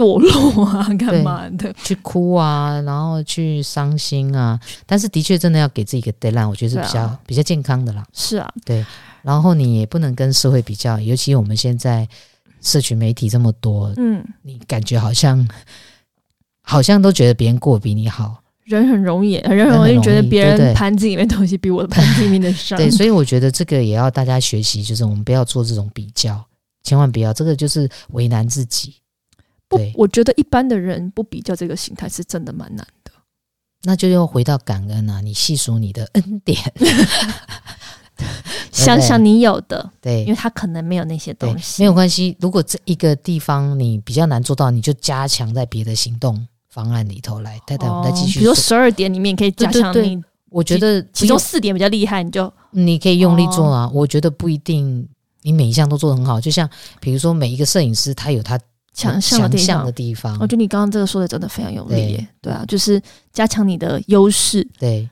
[0.00, 1.70] 堕落啊，干嘛的？
[1.84, 4.58] 去哭啊，然后去伤心啊。
[4.86, 8.02] 但是的确，真的要给自己一个 deadline，我觉得是比较、啊、比较健康的啦。
[8.14, 8.84] 是啊，对。
[9.22, 12.08] 然后你也不能跟社会比较，尤其我们现在
[12.62, 15.46] 社群媒体这么多，嗯，你感觉好像
[16.62, 22.78] 好像都觉得别人过得比你好，人很容易，人很容易觉得别人盘子里面东西比我的盘子里面的少。
[22.78, 26.42] 对，所以我觉得这个也要大家学习，就是我们不要做这种比较，
[26.82, 28.94] 千万不要，这个就是为难自己。
[29.70, 33.12] 不，我觉得一般的人不比较这个心态是真的蛮难的。
[33.84, 35.20] 那就又回到感恩啊！
[35.22, 36.60] 你细数你的恩典，
[38.72, 42.36] 想想你有的，对，因为他可能没有那些东西，没有关系。
[42.40, 47.58] 如果这一个地方你比较难做到，你就加强在别的行动方案里头来。
[47.64, 48.40] 太太，我们再继续。
[48.40, 53.88] 比如十二点里面可以加强你，我觉得其中四点比较厉害，你就你可以用力做啊。
[53.94, 55.08] 我觉得不一定
[55.42, 56.68] 你每一项都做得很好，就像
[57.00, 58.60] 比如说每一个摄影师他有他。
[58.92, 59.48] 强项
[59.84, 61.94] 的地方，我觉得你刚刚这个说的真的非常有力。
[61.94, 63.00] 对，对啊，就是
[63.32, 65.08] 加强你的优势，对，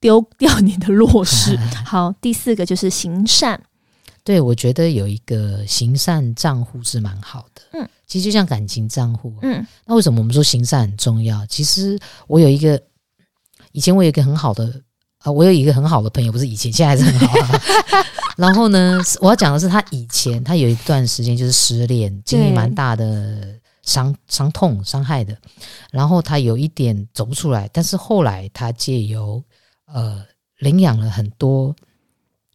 [0.00, 1.56] 丢 掉你的弱势。
[1.86, 3.60] 好，第四个就是行善。
[4.24, 7.62] 对，我觉得有一个行善账户是蛮好的。
[7.72, 9.34] 嗯，其实就像感情账户。
[9.42, 11.44] 嗯，那为什么我们说行善很重要？
[11.46, 12.80] 其实我有一个，
[13.72, 14.80] 以前我有一个很好的
[15.22, 17.60] 啊，我有一个很好的朋友，不是以前，现在还是很好啊。
[18.36, 25.36] 然后呢，我要讲的是，他以前他有一段时间就是失恋，经历蛮大的伤伤痛伤害的。
[25.90, 29.42] 然后他有一点走不出来，但是后来他借由
[29.86, 30.24] 呃
[30.58, 31.74] 领养了很多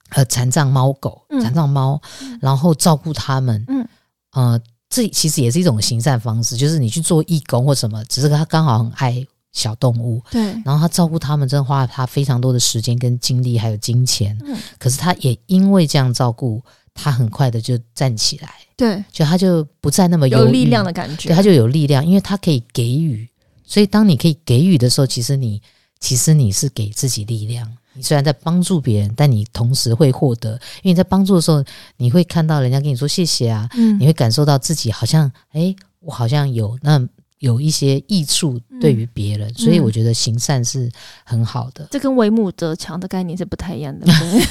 [0.10, 2.02] 呃残障猫狗、残障猫，
[2.42, 3.64] 然后照顾他们。
[3.68, 3.88] 嗯，
[4.32, 9.26] 呃，这其实也是一种行善方式，就是你去做义工或什么，只是他刚好很爱
[9.58, 14.38] 小动物，对，然后他照顾他们，真的花了他非常多的时间跟精力，还有金钱。
[14.46, 23.28] 嗯，可是他也因为这样照顾，他很快的就站起来，对，就他就不再那么有力量的感觉，对，他就有力量，因为他可以给予。
[23.66, 25.60] 所以当你可以给予的时候，其实你
[26.00, 27.68] 其实你是给自己力量。
[27.94, 30.52] 你虽然在帮助别人，但你同时会获得，
[30.84, 31.64] 因为你在帮助的时候，
[31.98, 37.00] 你会看到人家跟你说谢谢啊，嗯，你会感受到自己好像，诶，我好像有那
[37.40, 40.90] 有一些益处对于别人，嗯，所以我觉得行善是
[41.24, 41.88] 很好的。
[41.92, 44.08] 这跟为母则强的概念是不太一样的，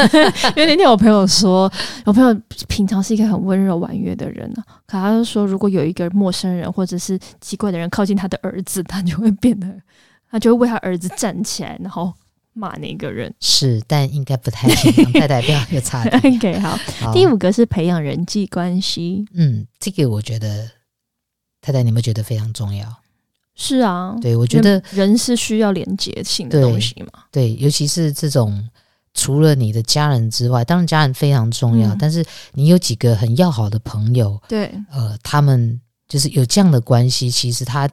[0.54, 1.70] 因为那天我朋友说，
[2.04, 2.34] 我朋友
[2.68, 9.66] 平常是一个很温柔婉约的人呢，可他就说，如果有一个陌生人或者是奇怪的人靠近他的儿子，他就会变得，
[10.30, 12.12] 他就会为他儿子站起来，然后。
[12.58, 14.72] 骂那个人是，但应该不太一
[15.02, 16.30] 样， 太代表有差别。
[16.30, 19.26] OK，好，好，第五个是培养人际关系。
[19.34, 20.66] 嗯，这个我觉得
[21.66, 22.86] 太太，你有没有觉得非常重要？
[23.56, 27.24] 是啊，对，我觉得人是需要连接性的东西嘛。
[27.32, 28.68] 对，尤其是这种
[29.14, 37.90] 除了你的家人之外，当然家人非常重要，嗯，但是你有几个很要好的朋友，对，呃，他们就是有这样的关系，其实他。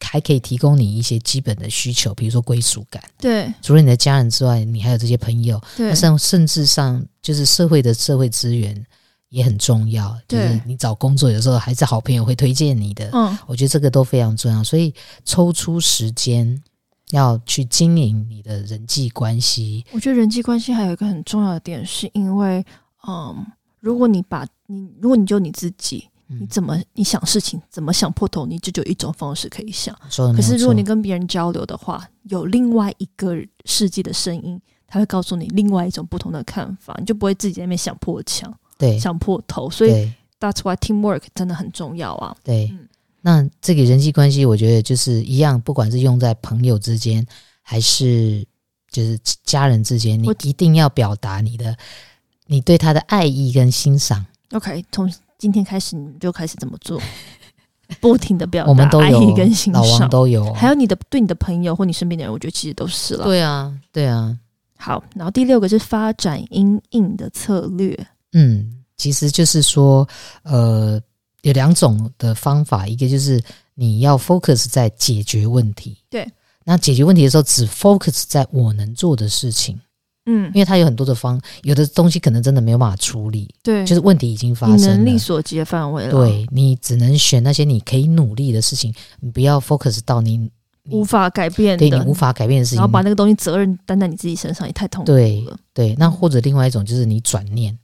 [0.00, 3.02] 还可以提供你一些基本的需求，比如说归属感。
[3.18, 5.60] 对，除了你的家人之外，你还有这些朋友。
[5.76, 8.86] 对，甚甚至上就是社会的社会资源
[9.28, 10.16] 也很重要。
[10.26, 13.10] 对，就是你找工作有时候还是好朋友会推荐你的。
[13.12, 14.62] 嗯，我觉得这个都非常重要。
[14.62, 16.62] 所以抽出时间
[17.10, 19.84] 要去经营你的人际关系。
[19.92, 22.64] 我觉得人际关系还有一个很重要的点，是因为，
[23.06, 23.46] 嗯，
[23.80, 26.08] 如果你把你如果你就你自己。
[26.30, 29.98] 你怎么你想事情怎么想破头，你就只有一种方式可以想。
[30.36, 39.68] 可是如果你跟别人交流的话，有另外一个世界的声音，他会告诉你另外一种不同的看法，你就不会自己在那边想破墙，对，想破头。
[39.68, 40.10] 所以
[40.40, 42.34] That's why teamwork 真的很重要啊。
[42.42, 42.88] 对，嗯、
[43.20, 47.26] 那这个人际关系，我觉得就是一样，不管是用在朋友之间，
[47.60, 48.46] 还是
[48.90, 51.76] 就是家人之间，你一定要表达你的
[52.46, 54.24] 你对他的爱意跟欣赏。
[54.52, 55.12] OK，从。
[55.38, 57.00] 今天开始，你们就开始怎么做，
[58.02, 63.24] 不停的表达，我们都有爱意跟欣赏，老王都有，还有你的对你的朋友或你身边的人，我觉得其实都是了。
[63.24, 64.36] 对啊，对啊。
[64.76, 67.96] 好，然后第六个是发展因应的策略。
[68.32, 70.08] 嗯，其实就是说，
[70.42, 71.00] 呃，
[71.42, 73.42] 有两种的方法，一个就是
[73.74, 76.26] 你要 focus 在解决问题，对。
[76.64, 79.80] 那解决问题的时候，只 focus 在我能做的事情。
[80.26, 90.36] 嗯，因为它有很多的方，有的东西可能真的没有办法处理，对，就是问题已经发生了，能力所及的范围了，对，你只能选那些你可以努力的事情，你不要 focus 到你，
[90.82, 95.16] 你无法改变的，对你无法改变的事情，然后把那个东西责任担在你自己身上，也太痛苦了。
[95.16, 97.74] 对对，那或者另外一种就是你转念，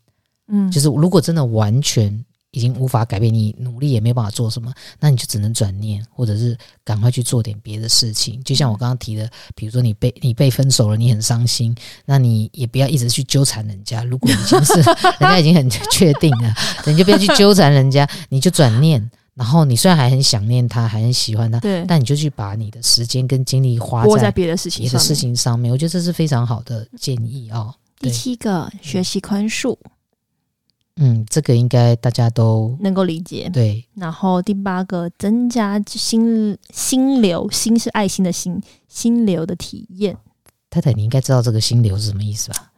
[0.48, 2.24] 嗯，就是如果真的完全。
[2.56, 8.40] 已经无法改变，你努力也没办法做什么，那你就只能转念，或者是赶快去做点别的事情。
[8.44, 14.04] 就像我刚刚提的，比如说你被你被分手了，你很伤心，那你也不要一直去纠缠人家。
[14.04, 14.74] 如果已经是
[15.18, 16.54] 人家已经很确定了，
[16.86, 19.10] 你就不要去纠缠人家，你就转念。
[19.34, 25.72] 然后你虽然还很想念他，还很喜欢他，对，但你就去把你的时间跟精力花在别的事情、别的事情上面。
[25.72, 27.74] 我觉得这是非常好的建议哦。
[27.98, 29.76] 第七个，学习宽恕。
[29.82, 29.90] 嗯，
[31.28, 33.50] 这个应该大家都能够理解。
[33.52, 40.16] 对，然后第八个，增加心心流，心是爱心的心，心流的体验。
[40.70, 42.70] 太太，你应该知道这个心流是什么意思吧？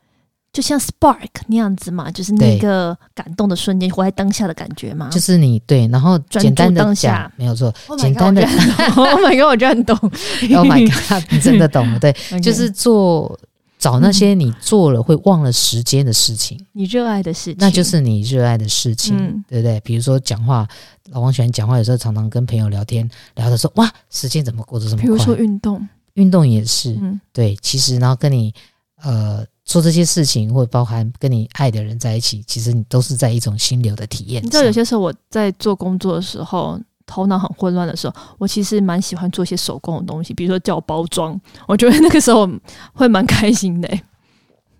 [0.53, 5.11] 就像 spark 那样子嘛，就是那个感动的瞬间，活在当下的感觉嘛。
[5.11, 8.41] 就是你对，然后简单的讲，没有错，oh、简单的
[8.97, 9.95] ，Oh my god，我觉得很懂，
[10.57, 12.41] Oh my god，你真的懂，对， okay.
[12.41, 13.39] 就是做。
[13.87, 19.79] 找那些你做了会忘了时间的事情，你热爱的事情，那就是你热爱的事情，嗯，对不对？
[19.85, 20.67] 比如说讲话，
[21.11, 25.03] 老王喜欢讲话，有时候常常跟朋友聊天，聊的时候，哇，时间怎么过得这么快？
[25.03, 27.57] 比如说运动，运动也是，嗯，对。
[27.63, 28.53] 其实，然后跟你
[29.05, 34.43] 呃做这些事情，或者包含跟你爱的人在一起，其实你都是在一种心流的体验。
[34.43, 36.81] 你知道，有些时候我在做工作的时候。
[37.07, 42.49] 头脑很混乱的时候，我其实蛮喜欢做一些手工的东西，比如说叫包装，我觉得那个时候
[42.93, 43.89] 会蛮开心的，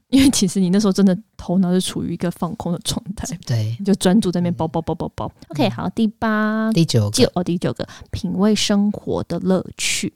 [0.09, 5.33] 因为其实你那时候真的头脑是处于一个放空的状态，对，你就专注在那边包包包包包。
[5.49, 10.13] OK，好，第八、第九个，哦，第九个，品味生活的乐趣。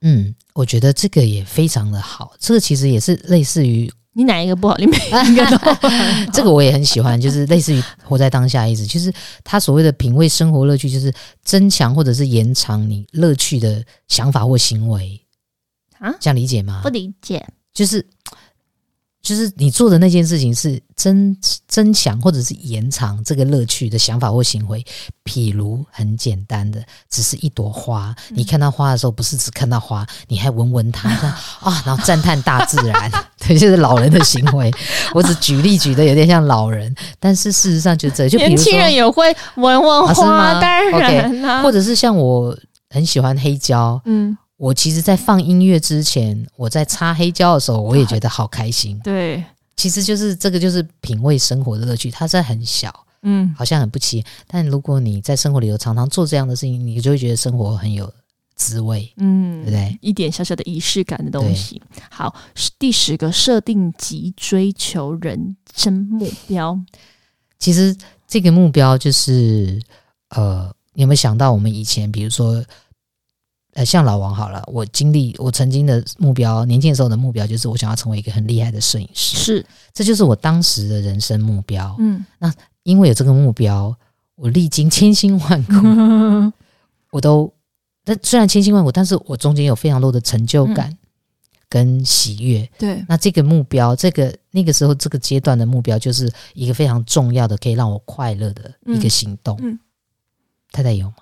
[0.00, 3.92] 嗯，我觉得这个也非常的好，这个其实也是类似于。
[4.16, 4.74] 你哪一个不好？
[4.78, 4.96] 你每
[5.30, 5.58] 一个都
[6.32, 9.12] 这个我也很喜欢，就是类似于活在当下意思，就是
[9.44, 11.12] 他所谓的品味生活乐趣，就是
[11.44, 15.20] 增强或者是延长你乐趣的想法或行为
[15.98, 16.14] 啊？
[16.18, 16.80] 这样理解吗？
[16.82, 18.04] 不理解，就是
[19.26, 24.84] 就是你做的那件事情是增增强或者是延长这个乐趣的想法或行为，
[25.24, 31.10] 譬如很简单的，只是一朵花，你看到花的时候，不是只看到花，你还闻闻它，
[31.58, 33.10] 啊，然后赞叹大自然，
[33.44, 34.72] 对，就是老人的行为。
[35.12, 42.56] 我只举例举的有点像老人，但是事实上就这，就年轻人也会闻闻花，当然啊，或者是像我
[42.90, 44.38] 很喜欢黑胶，嗯。
[44.58, 48.98] 我其实，在放音乐之前，我在擦黑胶的时候，我也觉得好开心。
[49.00, 49.44] 对，
[49.76, 52.10] 其实就是这个，就是品味生活的乐趣。
[52.10, 58.10] 它在很小，嗯，好像很不起眼，但如果你在生活里头常常做这样的事情，你就会觉得生活很有
[58.54, 59.98] 滋味，嗯，对不对？
[60.00, 61.82] 一点小小的仪式感的东西。
[62.10, 62.34] 好，
[62.78, 66.80] 第十个，设定及追求人生目标。
[67.58, 67.94] 其实
[68.26, 69.78] 这个目标就是，
[70.30, 72.64] 呃，你有没有想到我们以前，比如说？
[73.76, 81.94] 呃，像老王好了，我经历我曾经的目标，年轻的时候的目标就是我想要成为一个很厉害的摄影师，是，这就是我当时的人生目标。
[81.98, 82.50] 嗯，那
[82.84, 83.94] 因为有这个目标，
[84.34, 86.52] 我历经千辛万苦，
[87.12, 87.52] 我都，
[88.02, 90.96] 但虽然千辛万苦，但是我中间有非常多的成就感
[91.68, 92.60] 跟喜悦。
[92.62, 99.58] 嗯、对，那这个目标，这个那个时候这个阶段的目标，就是一个非常重要的，可以让我快乐的一个行动。
[99.60, 99.78] 嗯，嗯
[100.72, 101.16] 太太有吗？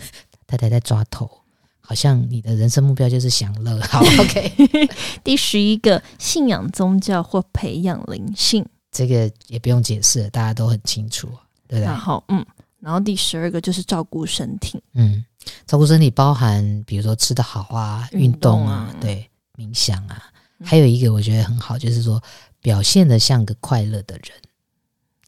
[0.49, 1.31] 太太在抓头，
[1.79, 3.79] 好像你的人生目标就是享乐。
[3.83, 4.51] 好，OK。
[5.23, 11.29] 第十一个，信仰宗教或培养灵性，这个也不用解释，大家都很清楚，
[11.69, 11.81] 对不对？
[11.83, 12.45] 然后，嗯，
[12.81, 15.23] 然后第十二个就是照顾身体，嗯，
[15.67, 22.23] 照顾身体包含比如说吃的好啊，运动啊，对，冥想啊，嗯、还有一个我觉得很好，就是说
[22.63, 24.33] 表现的像个快乐的人。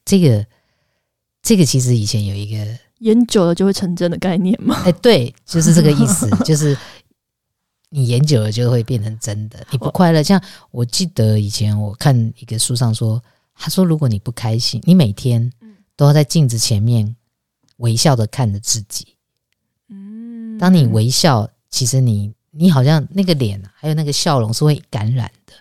[0.03, 0.47] 这个，
[1.43, 2.79] 这个其实以前有一个。
[3.01, 4.83] 演久了就会成真的概念吗？
[4.85, 6.77] 哎，对，就是这个意思，就是
[7.89, 9.59] 你演久了就会变成真的。
[9.71, 13.23] 你不快乐，像我记得以前我看一个书上说，
[13.55, 15.51] 他说如果你不开心，你每天
[15.97, 17.17] 都要在镜子前面
[17.79, 19.17] 微笑的看着自己。
[19.89, 25.53] 嗯，当你微笑，其实你你好像那个脸还有那个笑容是会感染的。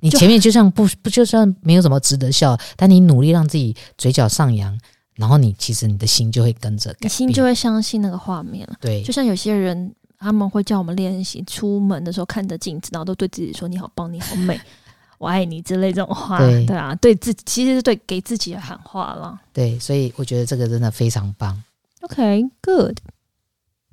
[0.00, 4.76] 你前面就像不不就算没有什么值得笑，但你努力让自己嘴角上扬。
[5.20, 8.76] 然后你其实你的心就会跟着，你心就会相信那个画面了。
[8.80, 14.58] 对，就像有些人他们会叫我们练习，出门的时候看着镜子，然后都对自己说：“你好棒，你好美，
[15.18, 16.38] 我爱你”之类这种话。
[16.38, 19.38] 对，对啊，对自己其实是对给自己喊话了。
[19.52, 21.62] 对，所以我觉得这个真的非常棒。
[22.00, 22.96] OK，Good。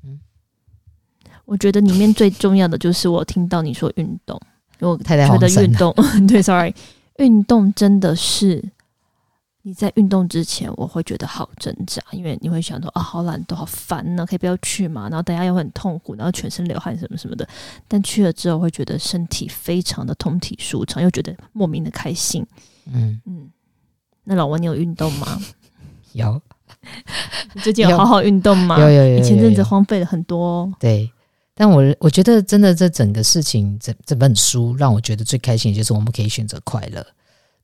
[0.06, 0.22] 嗯，
[1.44, 4.40] 我觉得里面最重要的就是我听到你说运动，
[4.80, 5.94] 因为我觉得运动，
[6.26, 6.74] 对，Sorry，
[7.18, 8.64] 运动真的是。
[9.68, 15.10] 你在运动之前，我会觉得好挣扎，因为你会想说啊，好懒惰，好烦呢，可以不要去嘛？
[15.10, 17.46] 然后等下又很痛苦，然后全身流汗什么什么的。
[17.86, 22.48] 但去了之后，会觉得身体非常的通体舒畅，又觉得莫名的开心。
[22.86, 23.50] 嗯嗯，
[24.24, 25.38] 那老王，你有运动吗？
[26.14, 26.42] 有。
[27.52, 28.80] 你最近有好好运动吗？
[28.80, 30.72] 有有有，前阵子荒废了很多。
[30.80, 31.12] 对，
[31.54, 37.06] 但我我觉得真的这整个事情，这这本书让我觉得最开心的就是我们可以选择快乐。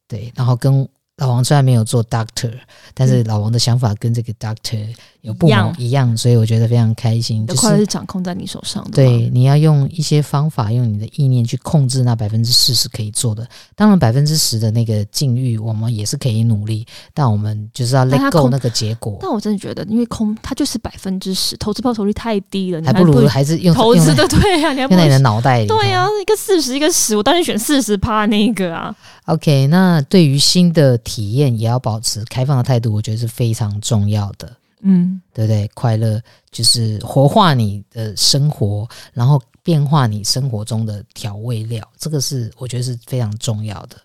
[0.05, 0.85] 对，然后跟。
[1.23, 2.51] 老王虽然没有做 doctor，
[2.93, 4.93] 但是老王的想法跟这个 doctor
[5.23, 7.47] 有不一样，一样，所以我觉得非常开心。
[7.47, 13.47] 就是快乐是掌控在你手上的，对，你要用一些方法，用你的意念去控制那百分之四十可以做的。
[13.73, 19.17] 当然，百分之十的那个境遇，我们也是可以努力，但我们就是要 let go 那个结果。
[19.21, 25.67] 但我真的觉得，因为空它就是百分之十，投资报酬率太低了，你还不如还是用投资的，对呀、啊，你还不如用在你的脑袋里。
[25.67, 28.93] 对呀、啊，一个四十，一个十，我当然选四十趴那个啊。
[29.27, 34.51] OK，那对于新的体验也要保持开放的态度，我觉得是非常重要的。
[34.83, 35.67] 嗯，对不对？
[35.73, 36.21] 快乐
[36.51, 43.95] 就是活化你的生活，然后变化你生活中的调味料，这个是我觉得是非常重要的。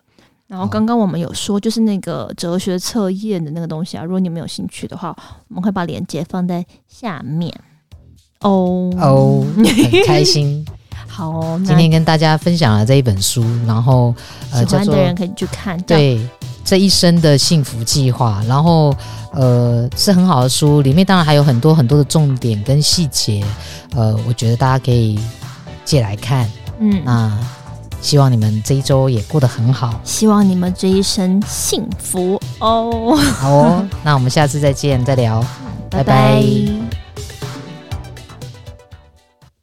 [0.47, 5.15] 然后刚刚我们有说，就是那个哲学测验的那个东西啊，如果你们有兴趣的话，
[5.49, 7.53] 我们会把链接放在下面。
[8.41, 10.65] 哦哦，很开心。
[11.19, 14.15] 好哦，今天跟大家分享了这一本书，然后
[14.53, 15.77] 呃，喜欢的人可以去看。
[15.83, 16.25] 对，
[16.65, 18.95] 这一生的幸福计划，然后
[19.33, 23.45] 呃，是很好的书，里面当然还有很多很多的重点跟细节，
[23.97, 25.19] 呃，我觉得大家可以
[25.85, 26.49] 借来看。
[26.79, 27.37] 嗯，那
[28.01, 33.17] 希望你们这一周也过得很好，希望你们这一生幸福哦。
[33.41, 35.45] 好哦，那我们下次再见，再聊，
[35.91, 36.05] 拜拜。
[36.05, 36.43] 拜
[37.17, 37.28] 拜。